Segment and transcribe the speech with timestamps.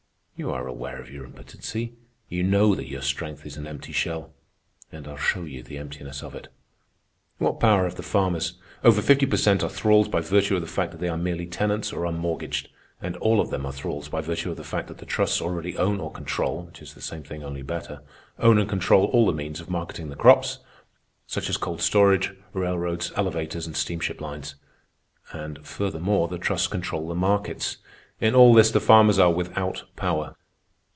[0.37, 1.93] You are aware of your impotency.
[2.27, 4.33] You know that your strength is an empty shell.
[4.91, 6.47] And I'll show you the emptiness of it.
[7.37, 8.53] "What power have the farmers?
[8.83, 11.45] Over fifty per cent are thralls by virtue of the fact that they are merely
[11.45, 12.69] tenants or are mortgaged.
[13.03, 15.77] And all of them are thralls by virtue of the fact that the trusts already
[15.77, 19.59] own or control (which is the same thing only better)—own and control all the means
[19.59, 20.57] of marketing the crops,
[21.27, 24.55] such as cold storage, railroads, elevators, and steamship lines.
[25.33, 27.77] And, furthermore, the trusts control the markets.
[28.19, 30.35] In all this the farmers are without power.